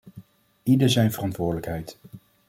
Ieder 0.63 0.89
zijn 0.89 1.11
verantwoordelijkheid. 1.11 1.97